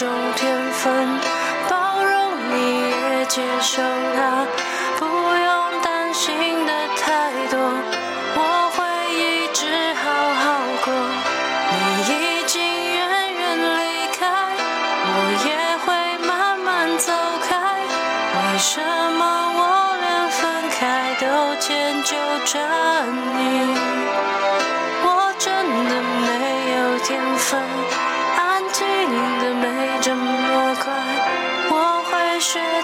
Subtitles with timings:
[0.00, 1.20] 种天分，
[1.68, 3.82] 包容你也接受
[4.16, 4.46] 它，
[4.98, 7.60] 不用担心的太多，
[8.34, 8.40] 我
[8.74, 8.80] 会
[9.12, 9.66] 一直
[10.00, 10.08] 好
[10.40, 10.42] 好
[10.86, 10.90] 过。
[11.70, 12.62] 你已经
[12.94, 14.24] 远远离开，
[15.04, 15.08] 我
[15.44, 15.86] 也会
[16.26, 17.12] 慢慢走
[17.46, 17.50] 开。
[18.32, 18.80] 为什
[19.18, 19.60] 么我
[20.00, 20.40] 连分
[20.70, 20.80] 开
[21.20, 22.58] 都迁就着
[23.36, 23.76] 你？
[25.04, 25.46] 我真
[25.90, 25.92] 的
[26.24, 26.28] 没
[26.72, 27.79] 有天分。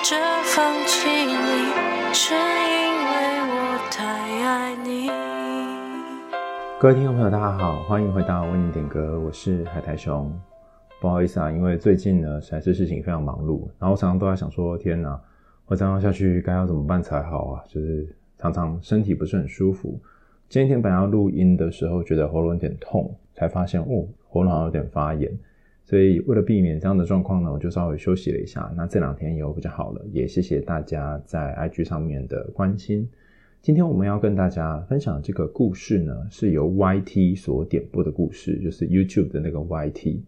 [0.08, 1.34] 着放弃你，
[2.14, 3.12] 是因为
[3.50, 4.04] 我太
[4.44, 5.10] 爱你。
[6.78, 10.32] 各位听众朋友，大家好，欢迎回到为你点歌，我是海苔熊。
[11.00, 15.20] 不好意思啊，因为最近呢，实在是事情非常忙碌，然后常常都在想说，天哪，
[15.66, 17.64] 我这样下去该要怎么办才好啊？
[17.66, 18.06] 就是
[18.38, 19.98] 常常身体不是很舒服。
[20.48, 25.36] 今天本来要录音的时候，觉得喉咙有点痛，才发现哦，喉咙好像有点发炎。
[25.88, 28.68] 所以为了避免这样的状况呢，我就稍微休息了一下。
[28.76, 33.08] 那这两天有比较好了，也谢谢大家在 IG 上面的关心。
[33.62, 40.18] 今天我们要跟大家分享这个故事呢，是由 YT 所点播的故事，就是 YouTube 的那个 YT。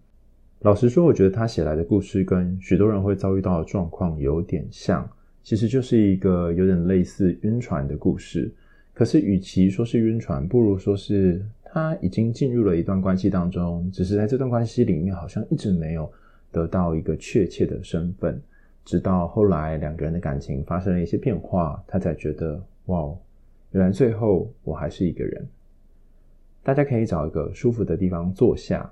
[0.60, 5.10] 老实说，我觉得他写来的故事跟许多人会遭遇到的状况有点像，
[5.42, 8.48] 其实就是一个有点类似晕船的故事。
[8.94, 11.44] 可是与其说是晕船，不如说是。
[11.70, 16.10] 他已经进入了一段关系当中，只是在这段关系里面好像一直没有
[16.50, 18.40] 得到一个确切的身份，
[18.84, 23.14] 直到后来两个人的感情发生了一些变化，他才觉得哇，
[23.72, 25.46] 原来最后我还是一个人。
[26.62, 28.90] 大家可以找一个舒服的地方坐下，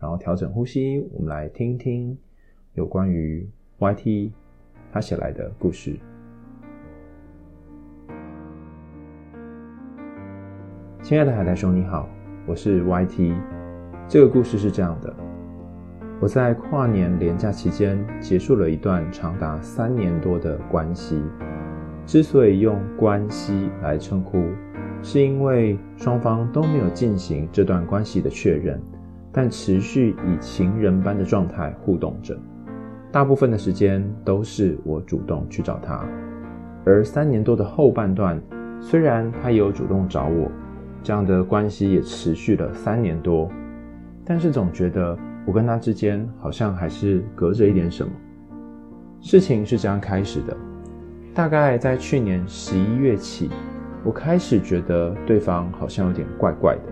[0.00, 2.16] 然后调整呼吸，我们来听听
[2.74, 4.30] 有关于 YT
[4.92, 5.96] 他写来的故事。
[11.08, 12.06] 亲爱的海苔兄，你好，
[12.44, 13.34] 我是 YT。
[14.06, 15.10] 这个故事是这样的：
[16.20, 21.22] 我在跨年连假期间结束了一段长达三年多的关系。
[22.04, 24.50] 之所以用关系来称呼，
[25.02, 28.78] 是因为双方都没有进行这段关系的确认，
[29.32, 32.38] 但持续以情人般的状态互动着。
[33.10, 36.04] 大部分的时间都是我主动去找他，
[36.84, 38.38] 而三年多的后半段，
[38.78, 40.52] 虽然他也有主动找我。
[41.02, 43.50] 这样的关系也持续了三年多，
[44.24, 45.16] 但是总觉得
[45.46, 48.12] 我跟他之间好像还是隔着一点什么。
[49.20, 50.56] 事情是这样开始的，
[51.34, 53.50] 大概在去年十一月起，
[54.04, 56.82] 我开始觉得对方好像有点怪怪的，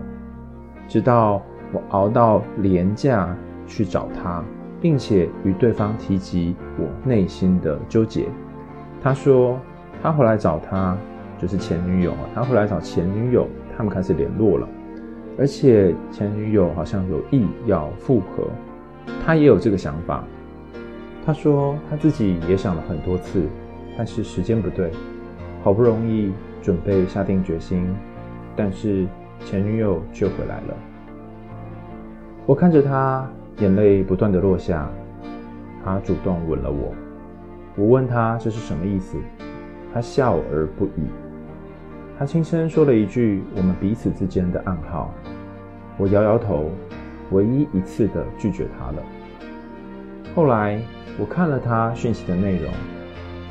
[0.89, 1.43] 直到
[1.73, 3.37] 我熬到连假
[3.67, 4.43] 去找他，
[4.81, 8.27] 并且与对方提及我内心的纠结。
[9.03, 9.61] 他说
[10.03, 10.97] 他回来找他，
[11.39, 13.47] 就是前女友，他回来找前女友。
[13.77, 14.69] 他们开始联络了，
[15.39, 18.49] 而且前女友好像有意要复合，
[19.25, 20.25] 他也有这个想法。
[21.25, 23.43] 他说他自己也想了很多次，
[23.99, 24.91] 但是时间不对，
[25.63, 26.33] 好不容易
[26.63, 27.87] 准备下定决心，
[28.55, 29.07] 但是
[29.45, 30.75] 前女友却回来了。
[32.47, 34.89] 我看着他，眼泪不断的落下，
[35.85, 36.95] 他主动吻了我。
[37.77, 39.19] 我问他这是什么意思，
[39.93, 41.11] 他笑而不语。
[42.19, 45.13] 他轻声说了一句我们彼此之间的暗号，
[45.99, 46.71] 我摇摇头，
[47.31, 49.03] 唯一一次的拒绝他了。
[50.35, 50.81] 后来
[51.19, 52.73] 我看了他讯息的内容，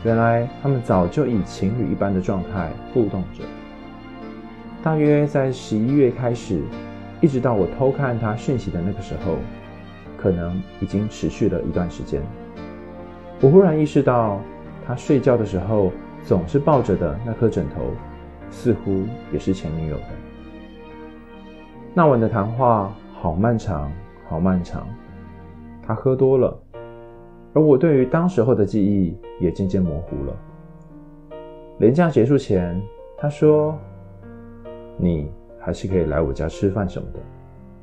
[0.04, 3.44] 原来他们早就以情侣一般的状态互动着。
[4.82, 6.60] 大约在十一月开始，
[7.22, 9.38] 一直到我偷看他讯息的那个时候，
[10.18, 12.20] 可能已经持续了一段时间。
[13.42, 14.42] 我忽然意识到，
[14.88, 15.92] 他睡觉的时候
[16.24, 17.92] 总是抱着的那颗枕头。
[18.56, 20.04] 似乎也是前女友的。
[21.94, 23.92] 那晚的谈话好漫长，
[24.28, 24.88] 好漫长。
[25.84, 26.58] 他喝多了，
[27.54, 30.34] 而我对于当时候的记忆也渐渐模糊了。
[31.80, 32.82] 连假结束前，
[33.18, 33.78] 他说
[34.98, 35.30] ：“你
[35.60, 37.20] 还是可以来我家吃饭什么的，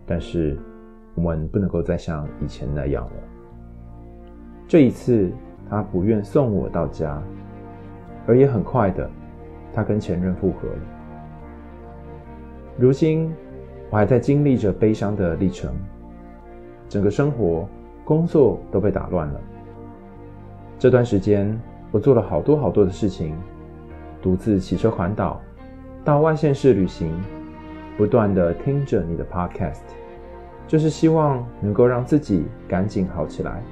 [0.07, 0.59] 但是
[1.15, 3.13] 我们不能够再像以前那样了。”
[4.67, 5.31] 这一次，
[5.69, 7.23] 他不愿送我到家，
[8.27, 9.09] 而也很快的。
[9.73, 10.79] 他跟前任复合了。
[12.79, 13.33] 如今，
[13.91, 15.71] 我还在经历着悲伤的历程，
[16.89, 17.69] 整个生活、
[18.05, 19.41] 工作都被打乱了。
[20.79, 21.61] 这段时间，
[21.91, 23.37] 我做了好多好多的事情，
[24.21, 25.41] 独自骑车环岛，
[26.05, 27.13] 到外县市旅行，
[27.97, 29.83] 不断的听着你的 podcast，
[30.67, 33.63] 就是希望能够让自己赶紧好起来。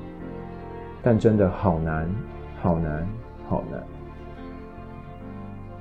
[1.03, 2.07] 但真的好难，
[2.61, 3.09] 好难，
[3.49, 3.83] 好难。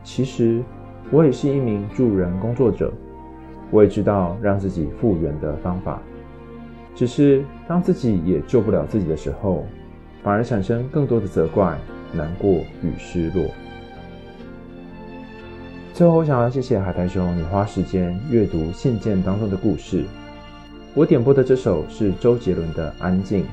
[0.03, 0.63] 其实，
[1.11, 2.91] 我也是一名助人工作者，
[3.71, 6.01] 我也知道让自己复原的方法，
[6.95, 9.65] 只是当自己也救不了自己的时候，
[10.23, 11.77] 反而产生更多的责怪、
[12.13, 12.51] 难过
[12.81, 13.45] 与失落。
[15.93, 20.05] 最后，我想要谢谢海苔兄，你花时间阅读信件当中的故事。
[20.95, 23.43] 我点播的这首是周杰伦的《安静》，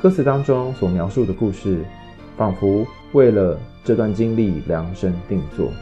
[0.00, 1.84] 歌词当中所描述的故事，
[2.36, 2.86] 仿佛
[3.16, 5.72] 为了这段经历量身定做，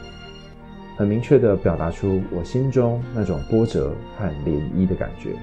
[0.95, 5.35] 很明确的表达出我心中那种波折和涟漪的感觉。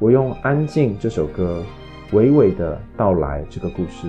[0.00, 1.62] 我用《安静》这首歌，
[2.10, 4.08] 娓娓的道来这个故事，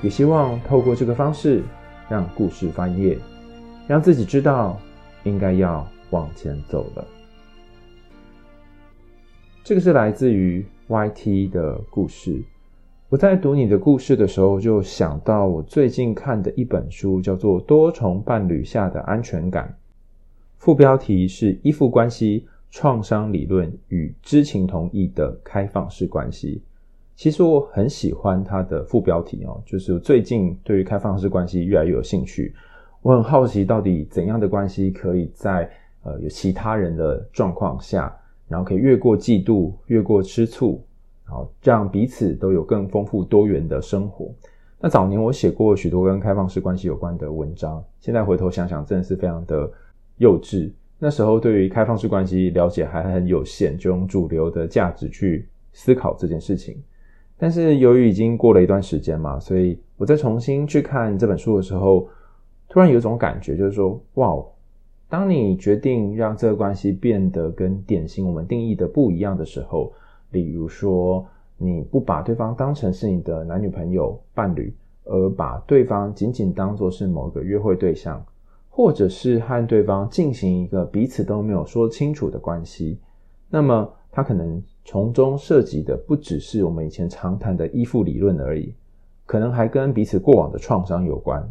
[0.00, 1.64] 也希望透过这个方式，
[2.08, 3.18] 让故事翻页。
[3.88, 4.78] 让自己知道
[5.24, 7.04] 应该要往前走了。
[9.64, 12.40] 这个是来自于 YT 的故事。
[13.10, 19.68] 我在读你的故事的时候，就想到我最近看的一本书，叫做《多重伴侣下的安全感》，
[20.56, 26.62] 副标题是“依附关系创伤理论与知情同意的开放式关系”。
[27.14, 32.54] 其实我很喜欢它的副标题哦，就是最近对于开放式关系越来越有兴趣。
[33.02, 35.70] 我很好奇，到底怎样的关系可以在
[36.02, 38.12] 呃有其他人的状况下，
[38.48, 40.82] 然后可以越过嫉妒，越过吃醋，
[41.26, 44.30] 然后让彼此都有更丰富多元的生活。
[44.80, 49.70] 那早年我写过许多跟开放式关系有关的文章，现在回头想想，真的是非常的
[50.18, 50.70] 幼稚。
[50.98, 56.76] 那时候对于开放式关系了解还很有限，就用主流的价值去思考这件事情。
[57.36, 62.08] 但是由于已经过了一段时间嘛，所以我再重新去看这本书的时候。
[62.66, 64.34] 突然有种感觉，就是说，哇，
[65.08, 69.92] 当你决定让这个关系变得跟典型我们定义的不一样的时候，
[70.34, 71.24] 例如说，
[71.56, 78.22] 你不把对方当成是你的男女朋友、伴侣，而把对方仅仅当作是某个约会对象，
[78.68, 82.98] 或者是和对方进行一个彼此都没有说清楚的关系，
[83.48, 88.74] 那么他可能从中涉及的不只是我们以前常谈的依附理论而已，
[89.24, 91.48] 可能还跟彼此过往的创伤有关。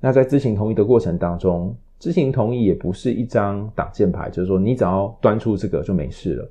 [0.00, 6.50] 那在知情同意的过程当中，知情同意也不是一张挡箭牌，就是说你只要端出这个就没事了，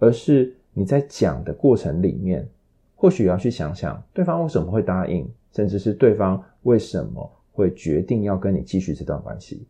[0.00, 2.48] 而是你在讲的过程里面，
[2.94, 9.66] 或许要去想想对方为什么会答应，甚至是对方为什么会决定要跟你继续这段关系。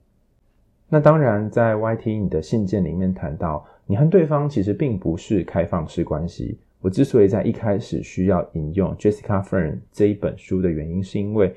[0.88, 6.58] 那当然，在 YT 你的信件里面谈到，你和对方其实并不是开放式关系。
[6.80, 11.54] 我之所以在一开始需要引用 Jessica Fern 这一本书的原因，是因为。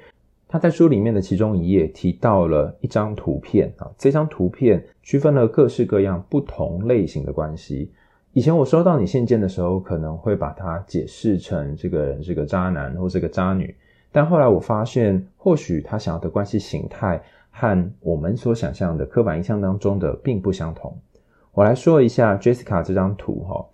[0.53, 7.89] 他在书里面的其中一页提到了一张图片啊，这张图片区分了各式各样不同类型的关系。
[8.33, 13.75] 以前我收到你信件的时候，可能会把它解释成这个人是个渣男或是个渣女，
[14.11, 20.97] 但后来我发现，或许他想要的关系形态和我们所想象的刻板印象当中的并不相同。
[21.53, 23.65] 我来说一下 Jessica 这张图哈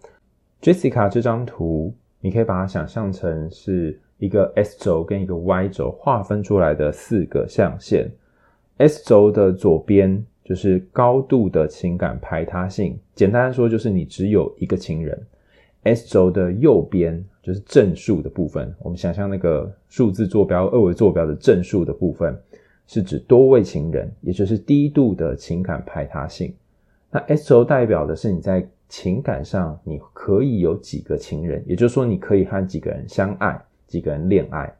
[0.61, 3.99] ，Jessica 这张图，你可以把它想象成是。
[4.19, 8.11] 一个 S 轴跟一个 Y 轴划分出来的四个象限
[8.77, 15.21] ，S 轴的左边就是高度的情感排他性，简单来说就是你只有一个情人。
[15.83, 22.33] S 轴的右边就是正数的部分，我们想象那个数字坐标、二维坐标的正数的部分，
[22.87, 26.53] 是指多位情人，也就是低度的情感排他性。
[27.11, 33.61] 那 S 轴代表的是你在情感上你可以有几个情人，也就是说你可以和几个人相爱。
[33.87, 34.75] 几个人恋爱，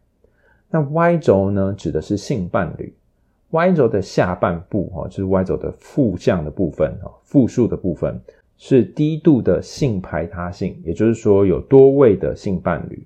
[0.69, 1.73] 那 Y 轴呢？
[1.77, 2.93] 指的是性伴侣。
[3.49, 8.19] Y 轴的下半部，哈，就是 Y 轴的负向的部分，哈，负数的部分
[8.57, 13.05] 是低度的性排他性，也就是说有多位的性伴侣。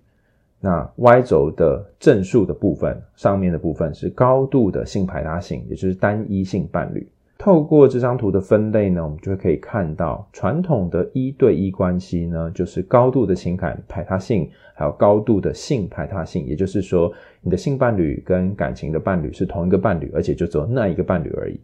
[0.59, 7.07] 那 Y 轴的正数的部分，上面的部分是高度的性排他性，也就是单一性伴侣。
[7.37, 14.47] 透过这张图的分类呢，我们就可以看到，传统的一对一关系呢，就是高度的情感排他性，
[14.81, 16.45] 还有高度的性排他性。
[16.45, 21.59] 也就是说，你的性伴侣跟感情的伴侣是同一个伴侣，而且就只有那一个伴侣而已。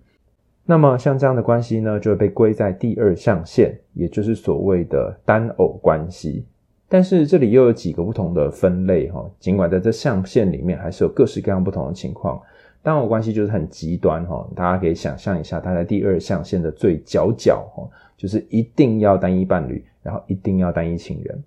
[0.63, 6.45] 那么，像这样的关系呢，就会被归在第二象限，也就是所谓的单偶关系。
[6.89, 12.41] 但是这里又有几个不同的分类哈，尽管在这象限里面，还是有各式各样不同的情况。
[12.81, 21.43] 单偶关系就是很极端哈，大家可以想象一下，它在第二象限的最角角哈，就是一定要单一伴侣，然后一定要单一情人。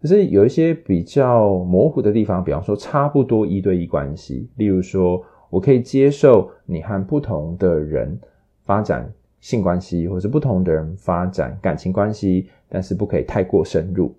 [0.00, 8.18] 可是有一些比较模糊的地方，比方说差不多一对一关系，例如说我可以接受你和不同的人
[8.64, 14.14] 发展性关系，或是不同的人发展感情关系，但是不可以太过深入。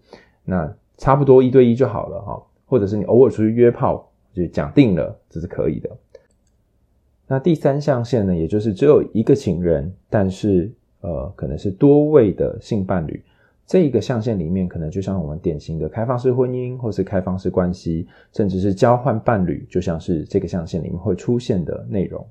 [0.45, 5.89] 那差不多一对一就好了哈，或者是你偶尔出去约炮，就讲定了，这是可以的。
[7.27, 13.23] 那第三象限呢，也就是只有一个情人，但是呃，可能是多位的性伴侣。
[13.71, 22.27] 这一个象限里面，可能就像我们典型的开放式婚姻，或是开放式关系，甚至是交换伴侣，就像是这个象限里面会出现的内容。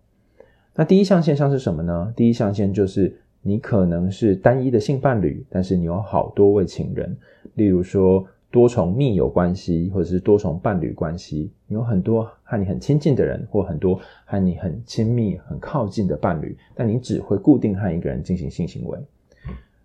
[0.75, 2.12] 那第一象限像是什么呢？
[2.14, 7.16] 第一象限就是你可能是单一的性伴侣，但是你有好多位情人，
[7.54, 18.99] 例如说多重密友关系，或者是多重伴侣关系，你有很多和你很亲近的人，或很多和你很亲密、很靠近的伴侣，但你只会固定和一个人进行性行为。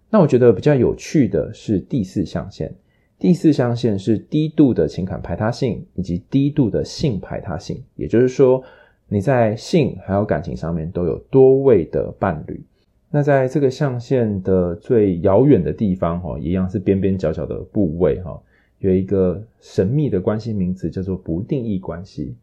[0.09, 2.71] 那我觉得比较有趣的是第四象限，
[3.19, 8.63] 第四象限是低度的情感排他性以及低度的性排他性，也就是说
[9.09, 12.63] 你在性还有感情上面都有多位的伴侣。
[13.09, 18.39] 那在这个象限的最遥远的地方，哈，一样是边边角角的部位，哈，
[18.79, 22.35] 有一个神秘的关系名词叫做不定义关系。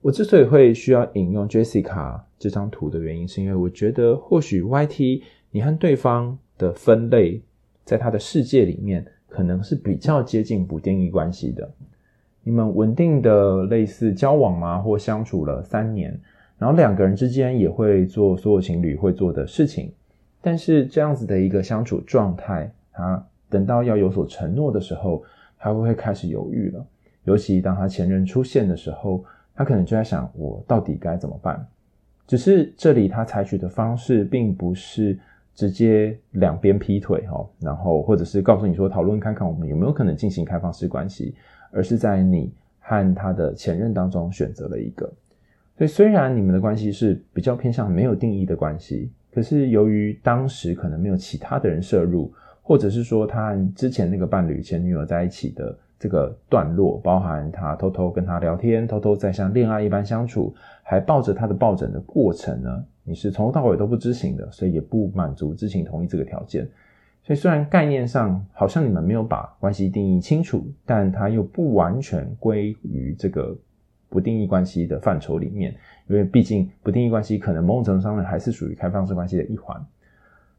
[0.00, 6.38] 我之所以会需要引用 Jessica 这张图的原因，是因为我觉得或许 YT 你和对方。
[6.58, 7.40] 的分类，
[7.84, 11.70] 在他的世界里面，可能是比较接近不定义关系的。
[12.42, 14.78] 你们稳定的类似交往吗？
[14.78, 16.18] 或相处了三年，
[16.58, 19.92] 然后两个人之间也会做所有情侣会做的事情。
[20.40, 25.22] 但是这样子的一个相处状态，他等到要有所承诺的时候，
[25.58, 26.86] 他会开始犹豫了。
[27.24, 29.22] 尤其当他前任出现的时候，
[29.54, 31.66] 他可能就在想：我到底该怎么办？
[32.26, 35.18] 只是这里他采取的方式，并不是。
[35.58, 41.34] 直接两边劈腿哈，然后或者是告诉你说，讨论看看我们有没有可能进行开放式关系，
[41.72, 45.12] 而是在你和他的前任当中选择了一个。
[45.76, 62.84] 所以虽然你们的关系是比较偏向没有定义的关系，可是由于当时可能没有其他的人摄入，或者是说他和之前那个伴侣前女友在一起的这个段落，包含他偷偷跟他聊天，偷偷在像恋爱一般相处，还抱着他的抱枕的过程呢。
[63.02, 66.68] 你是从头到尾都不知情的，所以也不满足知情同意这个条件。
[67.24, 73.56] 所以虽然概念上好像你们没有把关系定义清楚，但它又不完全归于这个
[74.08, 75.74] 不定义关系的范畴里面，
[76.06, 79.76] 因为毕竟不定义关系可能某种程度上面还是属于开放式关系的一环。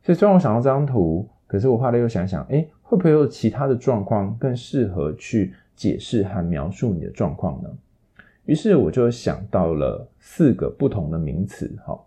[0.04, 7.70] 所以虽然我想到这张图，可是我后来又想想，诶，会不会有其他的状况更适合去解释和描述你的状况呢？
[8.46, 12.00] 于是我就想到了四个不同的名词，哈。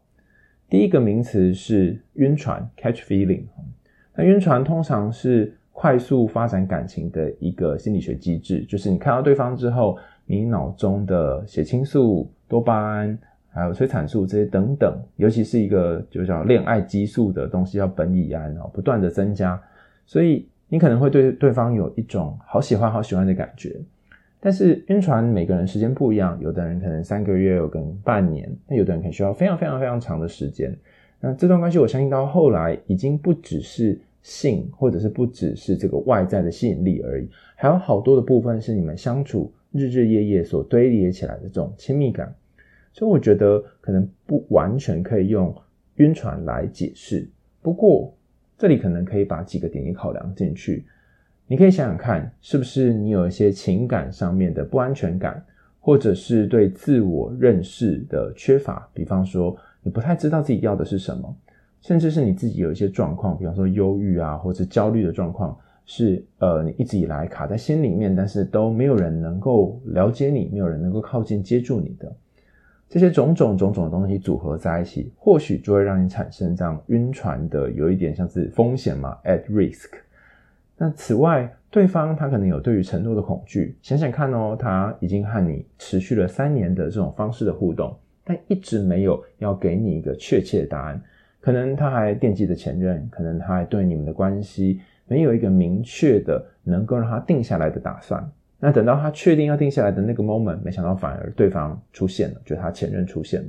[0.68, 3.42] 第一个名词是晕船 （catch feeling）。
[4.14, 13.18] 那晕船通常是快速发展感情的一个心理学机制，就是你看到对方之后，你脑中的血清素、多巴胺
[13.52, 19.60] 还有催产素这些等等，尤其是一个就叫恋爱激素的东西，叫苯乙胺啊，不断的增加，
[20.06, 23.76] 所以你可能会对对方有一种好喜欢、好喜欢的感觉。
[24.40, 30.76] 但是晕船每个人时间不一样，有的人可能三个月，有个人半年，那有的人可能需要非常非常非常长的时间。
[31.20, 42.34] 那这段关系，我相信到后来已经不只是性，或者是不只是这个外在的吸引力而已，还有好多的部分是你们相处日日夜夜所堆叠起来的这种亲密感。
[42.92, 45.54] 所以我觉得可能不完全可以用
[45.96, 47.28] 晕船来解释，
[47.60, 48.14] 不过
[48.58, 50.84] 这里可能可以把几个点也考量进去。
[51.46, 55.44] 你可以想想看，是不是你有一些情感上面的不安全感，
[55.80, 58.88] 或者是对自我认识的缺乏？
[58.94, 61.36] 比方说，你不太知道自己要的是什么，
[61.80, 72.10] 甚至是你自己有一些状况，比方说忧郁啊，或者焦虑的状况，是呃，你一直以来卡在心里面，但是都没有人能够了解你，没有人能够靠近接住你的
[72.92, 79.88] 这些种种种种的东西组合在一起，或许就会让你产生这样晕船的，有一点像是风险嘛，at risk。
[80.76, 83.74] 那此外，对方他可能有对于承诺的恐惧。
[83.80, 91.00] 想想看哦，他已经和你持续了三年的这种方式的互动，但一直没有要给你一个确切的答案。
[91.40, 98.30] 可能他还惦记着前任，可能他还对你们的关系没有一个明确的能够让他定下来的打算。
[98.64, 103.48] 那等到他确定要定下来的那个 moment，没想到反而对方出现了，就是他前任出现了。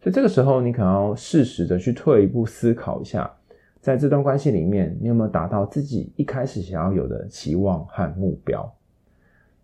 [0.00, 3.32] 所以这个时候，你可能要适时的去退一步思考一下。
[3.80, 8.68] 在这段关系里面，你有没有达到自己一开始想要有的期望和目标？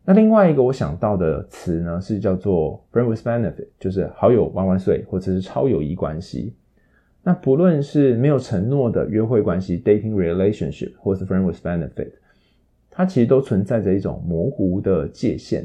[0.04, 6.54] 那另外一个我想到的词呢，是叫做 friend with benefit，就是好友万万岁，或者是超友谊关系。
[7.24, 12.12] 那不论是没有承诺的约会关系 （dating relationship） 或是 friend with benefit，
[12.98, 15.64] 它其实都存在着一种模糊的界限。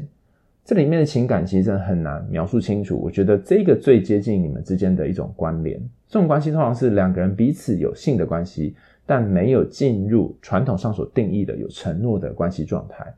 [0.64, 2.96] 这里面的情感其实真的很难描述清楚。
[2.96, 5.76] 我觉得这个最接近你们之间的一种关联。
[6.06, 13.12] 这种关系通常是两个人彼此有性的关系，但没有进入传统上所定义的有承诺的关系状态。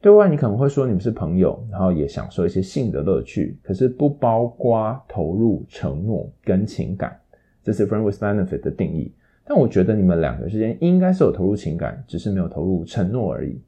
[0.00, 7.14] 对外你可能会说你们是朋友，然后也享受一些性的乐趣，可是不包括投入承诺跟情感。
[7.62, 9.12] 这是 friend with benefit 的定义。
[9.48, 13.60] 但我觉得你们两个之间应该是有投入情感，只是没有投入承诺而已。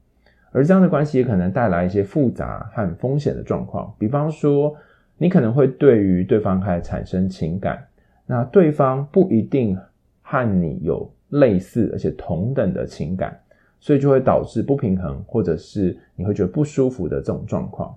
[0.51, 4.75] 而这样的关系也可能带来一些复杂和风险的状况，比方说，
[5.17, 7.81] 你可能会对于对方开始产生情感，
[8.25, 9.77] 那对方不一定
[10.21, 13.39] 和你有类似而且同等的情感，
[13.79, 17.95] 所以就会导致不平衡，或者是你会觉得不舒服的这种状况。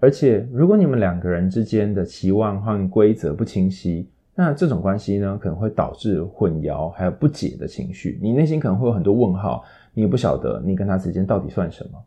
[0.00, 9.64] 而且，如果你们两个人之间的期望和规则不清晰，那这种关系呢，可能会导致混淆还有不解的情绪，你内心可能会有很多问号。
[9.94, 12.02] 你也不晓得你跟他之间到底算什么，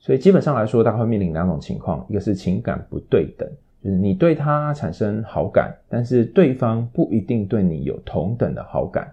[0.00, 3.48] 所以基本上来说，大概会面临两种情况：一个是情感不对等，
[3.84, 9.12] 就是你对他产生好感，但是对方不一定对你有同等的好感，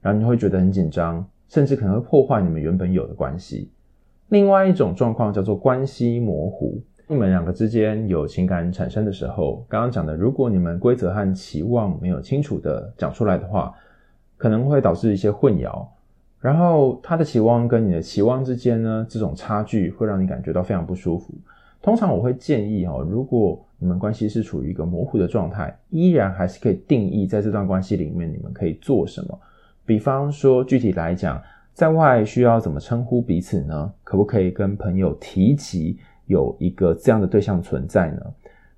[0.00, 3.70] 然后你会觉得很紧张，甚至可能会破坏你们原本有的关系。
[4.30, 6.80] 另外一种状况叫做关系模糊，
[7.12, 13.74] 你们两个之间有情感产生的时候，刚刚讲的，如果你们规则和期望没有清楚的讲出来的话，
[14.38, 15.86] 可能会导致一些混淆。
[16.40, 21.34] 然后他的期望跟你的期望之间呢，这种差距会让你感觉到非常不舒服。
[21.80, 29.38] 通常我会建议哦，如果你们关系是处于一个模糊的状态，依然还是可以定义在这段关系里面你们可以做什么。
[29.84, 31.40] 比方说，具体来讲，
[31.72, 33.92] 在外需要怎么称呼彼此呢？
[34.02, 35.98] 可不可以跟朋友提及
[36.32, 38.20] 有一个这样的对象存在呢？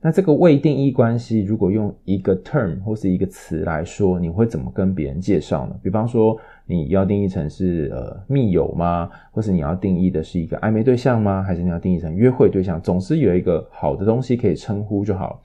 [0.01, 5.75] 那这个未定义关系，如果用一个 term 或是一个词来说，你会怎么跟别人介绍呢？
[5.83, 9.09] 比方说，你要定义成是呃密友吗？
[9.33, 11.43] 或是你要定义的是一个暧昧对象吗？
[11.43, 12.79] 还是你要定义成约会对象？
[12.83, 15.41] 总是有一个好的东西可以称呼就好。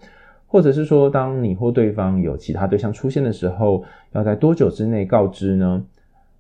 [0.46, 5.82] 或者是说，当你或对方有其他对象出现的时候，要在多久之内告知呢？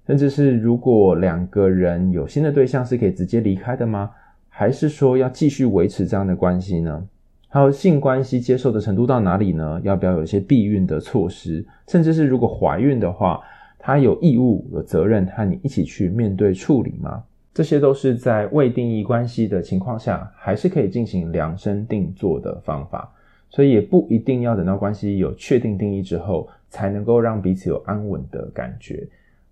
[0.07, 4.11] 甚至是如果两个人有新的对象，是可以直接离开的吗？
[4.59, 7.07] 还是说要继续维持这样的关系呢？
[7.47, 9.79] 还有性关系接受的程度到哪里呢？
[9.85, 11.65] 要不要有一些避孕的措施？
[11.87, 13.39] 甚至是如果怀孕的话，
[13.77, 17.23] 他有义务、有责任和你一起去面对处理吗？
[17.53, 23.09] 这些都是在未定义关系的情况下，还是可以进行量身定做的方法。
[23.49, 29.07] 所以也不一定要等到关系有确定定义之后，才能够让彼此有安稳的感觉。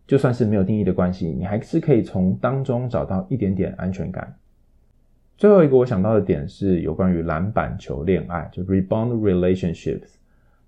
[0.05, 4.35] 就算是没有定义的关系，你还是可以从当中找到一点点安全感。
[5.37, 10.15] 最后一个我想到的点是有关于篮板球恋爱，就 rebound relationships。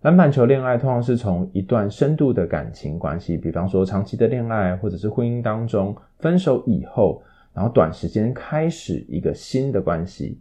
[0.01, 10.39] 篮板球恋爱通常是从一段深度的感情关系，比方说长期的恋爱或者是婚姻当中分手以后，然后短时间开始一个新的关系。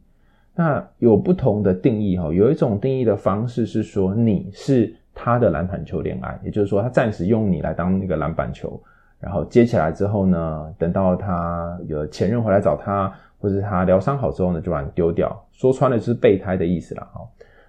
[0.54, 8.80] 那有不同的定义哈，有一种定义的方式是说你是他的篮板球恋爱，也就是说他暂时用你来当那个篮板球，
[9.18, 15.34] 然后接起来之后呢，等到他有前任回来找他，或者是他疗伤好之后呢，就把你丢掉。
[15.52, 17.20] 说穿了就是备胎的意思了哈。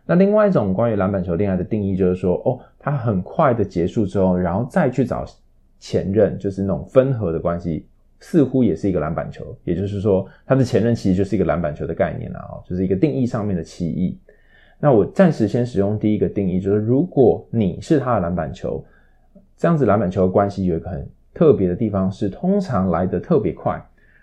[0.06, 5.24] 那另外一种关于篮板球恋爱的定义就是说，哦，他很快的结束之后，然后再去找
[5.80, 7.86] 前任，就是那种分合的关系，
[8.20, 9.56] 似乎也是一个篮板球。
[9.64, 14.20] 也就是说，他的前任其实就是一个篮板球的概念了啊，就是一个定义上面的歧义。
[14.80, 18.84] 那我暂时先使用第一个定义，就是如果你是他的篮板球，
[19.58, 23.80] 这样子篮板球的关系有一个很特别的地方是，通常来的特别快，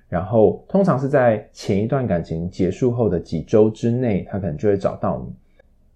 [0.09, 5.35] 然后通常是在前一段感情结束后的几周之内，他可能就会找到你。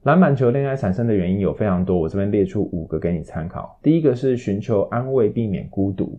[0.02, 3.78] 篮板球恋爱产生的原因有非常多，我这边列出五个给你参考。
[3.82, 6.18] 第一个是寻求安慰，避免孤独，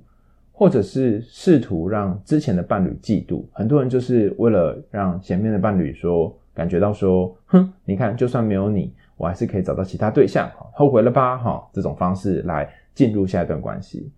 [0.52, 3.44] 或者是试图让之前的伴侣嫉妒。
[3.52, 11.38] 很多人就是为了让前面的伴侣说，感觉到说，哼，你看，就算没有你，我还是可以找到其他对象，后悔了吧？
[11.40, 14.12] 哈，这种方式来进入下一段关系。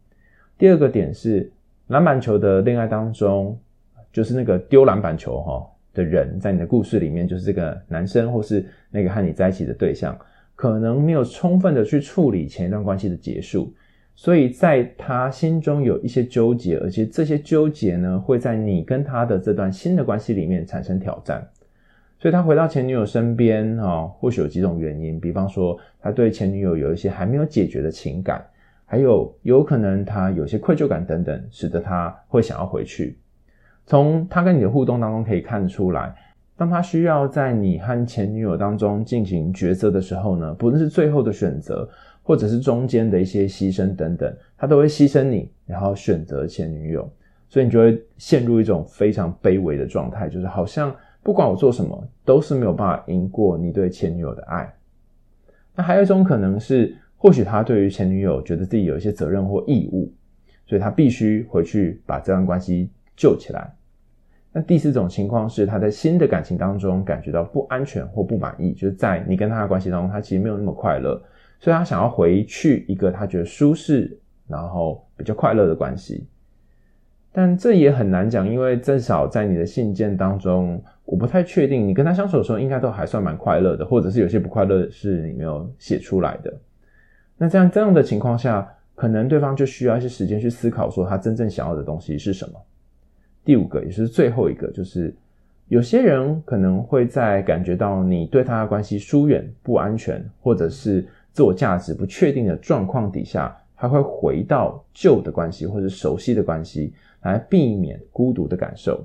[0.58, 1.50] 第二个点是
[1.88, 3.58] 篮板球的恋爱当中，
[4.14, 5.70] 就是那个丢篮板球，哈。
[5.96, 10.18] 的人在你的故事里面，就是这个男生或是那个和你在一起的对象，
[10.56, 13.72] 可能没有充分的去处理前一段关系的结束，
[14.16, 21.48] 所以在他心中有一些纠结，而且这些纠结呢，会在你跟他的这段新的关系里面产生挑战。
[22.18, 28.44] 所以他回到前女友身边啊，或许有几种原因，比方说他对前女友有一些还没有解决的情感，
[28.84, 33.16] 还有有可能他有些愧疚感等等，使得他会想要回去。
[33.86, 36.16] 从他跟你的互动当中可以看出来，
[36.56, 41.88] 当他需要在你和前女友当中进行抉择的时候呢，不论是最后的选择，
[42.22, 47.12] 或者是中间的一些牺牲等等，他都会牺牲你，然后选择前女友，
[47.50, 54.74] 所以你就会陷入一种非常卑微的状态，就是好像不管我做什么，都是没有办法赢过你对前女友的爱。
[55.76, 60.10] 那还有一种可能是，或许他对于前女友觉得自己有一些责任或义务，
[60.66, 62.90] 所以他必须回去把这段关系。
[63.16, 63.74] 救起来。
[64.52, 71.20] 那第四种情况是，他在新的感情当中感觉到不安全或不满意，就是在你跟他的关系当中，他其实没有那么快乐，
[71.60, 74.16] 所以他想要回去一个他觉得舒适
[74.48, 76.28] 然后比较快乐的关系。
[77.32, 86.54] 但这也很难讲，因为至少在你的信件当中，我不太确定你跟他相处的时候应该都还算蛮快乐的，或者是有些不快乐是你没有写出来的。
[87.38, 92.54] 那这样这样的情况下，可能对方就需要一些时间去思考，说他真正想要的东西是什么。
[93.46, 95.14] 第五个，也是最后一个，就是
[95.68, 109.04] 有些人可能会在感觉到你对他的关系疏远、不安全，或者是自我价值不确定的状况底下，他会回到旧的关系或者熟悉的关系，来避免孤独的感受。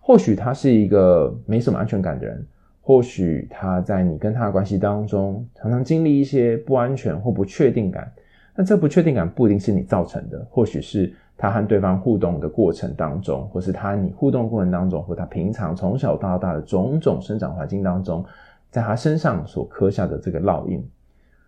[0.00, 2.46] 或许他是一个没什么安全感的人，
[2.80, 8.10] 或许他在你跟他的关系当中，常常经历一些不安全或不确定感。
[8.54, 11.12] 那这不确定感不一定是你造成的，或许是。
[11.36, 18.24] 他和对方互动的过程当中，或是他你互动过程当中，或他平常从小到大的种种生长环境当中，
[18.70, 20.82] 在他身上所刻下的这个烙印，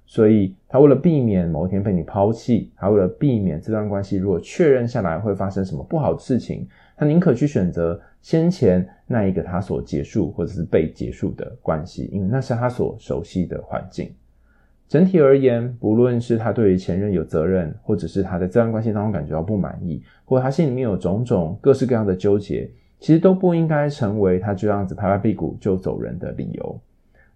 [0.05, 14.13] 所以他为了避免某一天被你抛弃，他为了避免这段关系如果确认下来会发生什么不好的事情，他宁可去选择先前那一个他所结束或者是被结束的关系，因为那是他所熟悉的环境。
[14.89, 26.81] 整体而言，不论是他对于前任有责任，或者是他在这段关系当中感觉到不满意，或者他心里面有种种各式各样的纠结，其实都不应该成为他这样子拍拍屁股就走人的理由。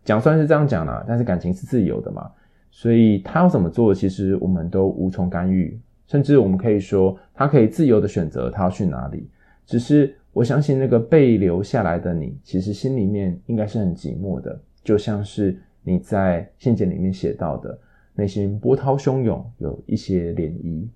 [0.03, 2.31] 讲虽然是这样讲啦，但是感情是自由的嘛，
[2.71, 9.29] 所以他要怎么做，其实我们都无从干预，甚至我们可以说，他可以自由的选择他要去哪里。
[9.67, 15.55] 只是我相信那个被留下来的你，其实心里面应该是很寂寞的，就像是。
[15.83, 17.79] 你在信件里面写到的
[18.15, 20.87] 内心波涛汹涌，有一些涟漪。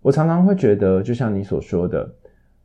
[0.00, 2.14] 我常常会觉得，就像你所说的，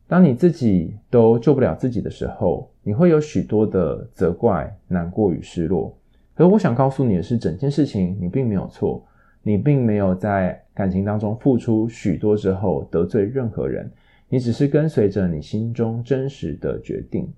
[0.06, 5.96] 当你自己都救不了自己的时候，你会有许多的责怪、难过与失落。
[6.34, 9.04] 可我想告诉你的是，整件事情你并没有错，
[9.42, 13.90] 你并没有在感情当中付出许多之后得罪任何人，
[14.28, 17.30] 你只是跟随着你心中真实的决定。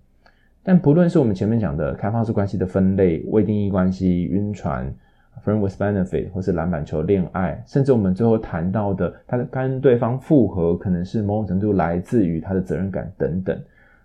[0.65, 4.95] 但不论是我们前面讲的开放式关系的分类、未定义关系、晕船、
[5.45, 13.61] friend with benefit，或是篮板球恋爱，甚至我们最后谈到的他跟对方复合，可能是某种程度来自于他的责任感等等，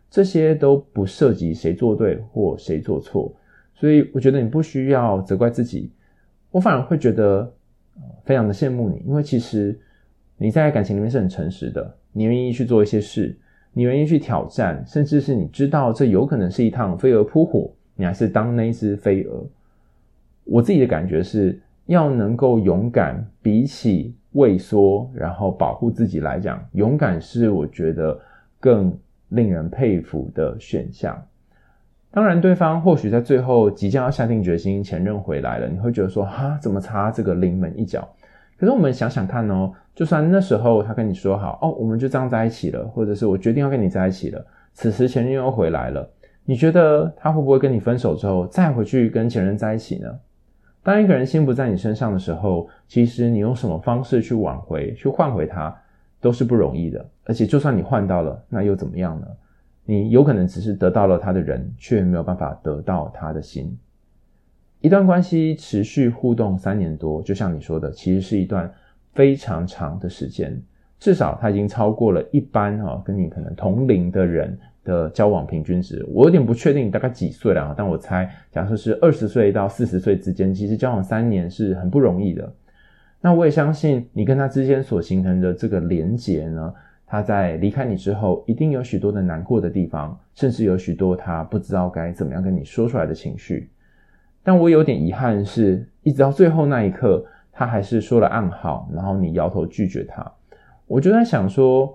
[0.10, 3.32] 这些都不涉及谁做对或谁做错，
[3.76, 5.92] 所以我觉得你不需要责怪自己，
[6.50, 7.54] 我反而会觉得
[8.24, 9.80] 非常的羡慕你，因为其实
[10.38, 13.38] 你在感情里面是很诚实的，你愿意去做一些事。
[13.78, 19.46] 你愿意去挑战，甚至是你知道这有可能是一趟飞蛾扑火，你还是当那只飞蛾。
[20.46, 28.20] 我自己的感觉是要能够勇敢，比起畏缩，然后保护自己来讲，勇敢是我觉得
[28.60, 28.92] 更
[29.30, 31.24] 令人佩服的选项。
[32.10, 38.10] 当然，对方或许在最后即将要下定决心，前任回来了，你会觉得说，哈，怎么差这个临门一脚？
[38.58, 46.10] 可是我们想想看哦，就算那时候他跟你说好哦，我们就这样在一起了，或者是我决定要跟你在一起了，此时前任又回来了，
[46.44, 50.08] 你觉得他会不会跟你分手之后再回去跟前任在一起呢？
[50.84, 55.76] 当一个人心不在你身上的时候，其实你用什么方式去挽回、去换回他
[56.22, 57.06] 都是不容易的。
[57.26, 59.28] 而且就算你换到了，那又怎么样呢？
[59.84, 63.78] 你有可能只是得到了他的人，却没有办法得到他的心。
[64.82, 68.72] 一段关系持续互动三年多，就像你说的，其实是一段
[69.14, 70.62] 非常长的时间。
[71.00, 76.04] 至少他已经超过了一般哈跟你可能同龄的人的交往平均值。
[76.12, 82.52] 我有点不确定你大概几岁了啊，但我猜，假设是二十岁到四十岁之间，其实交往三年是很不容易的。
[83.22, 86.74] 那我也相信你跟他之间所形成的这个连结呢，
[87.06, 93.70] 他在离开你之后，一定有许多的难过的地方，甚至有许多他不知道该怎么样跟你说出来的情绪。
[94.48, 100.26] 但我有点遗憾是，一直到最后那一刻，他还是说了暗号，然后你摇头拒绝他。
[100.86, 101.94] 我就在想说，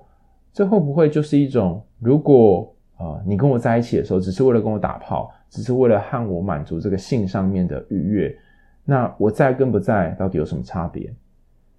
[0.52, 8.36] 这会不会就是一种，如果啊、呃，你跟我在一起的时候，只是为了跟我打炮，只是为了和我满足这个性上面的愉悦，
[8.84, 11.10] 那我在跟不在到底有什么差别？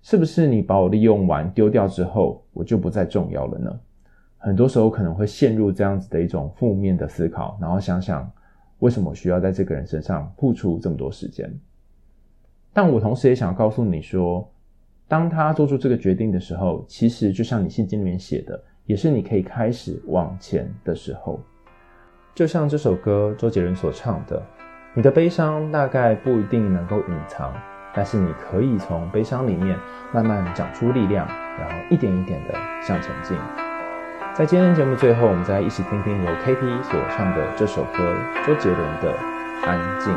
[0.02, 3.80] 是不是你把我利用完丢掉之后，我就不再重要了呢？
[4.40, 8.28] 很多时候可能会陷入这样子的一种负面的思考，然后想想。
[8.84, 11.50] 为什么需要在这个人身上付出这么多时间？
[12.74, 14.46] 但我同时也想告诉你说，
[15.08, 21.40] 当他做出这个决定的时候，其实就像你信件里面写的，也是你可以开始往前的时候。
[22.36, 24.44] 就像这首歌周杰伦所唱的
[24.94, 27.54] ：“你的悲伤大概不一定能够隐藏，
[27.96, 29.80] 但是你可以从悲伤里面
[30.14, 31.26] 慢慢长出力量，
[31.58, 32.54] 然后一点一点的
[32.86, 33.38] 向前进。”
[34.36, 38.16] 在今天节目最后，我们再一起听听由 KT 所唱的这首歌，
[38.48, 39.12] 周杰伦的
[39.64, 40.12] 《安静》。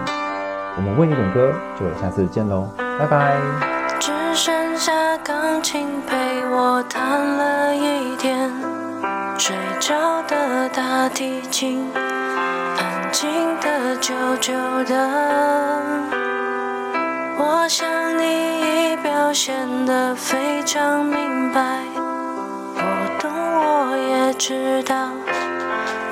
[0.74, 2.66] 我们为你点歌，就下次见喽，
[2.98, 3.37] 拜拜。
[4.00, 8.50] 只剩下钢琴陪我弹了一天，
[9.37, 13.29] 睡着的大提琴，安静
[13.61, 14.94] 的久久的。
[17.38, 21.83] 我想你已表现得非常明白，
[24.38, 24.94] 知道，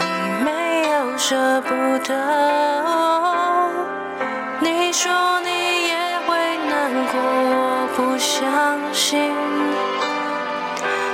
[0.00, 0.06] 你
[0.44, 2.10] 没有舍不得。
[4.60, 5.94] 你说你也
[6.26, 6.34] 会
[6.68, 7.20] 难过。
[7.20, 9.30] 我不相信，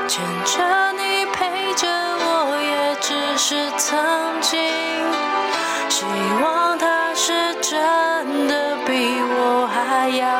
[0.06, 3.98] 牵着你陪着我，也只是曾
[4.40, 4.58] 经。
[5.88, 6.06] 希
[6.42, 10.39] 望他是真的比我还要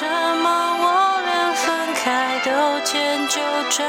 [0.00, 0.48] 什么
[0.80, 3.84] 我连分开都迁就着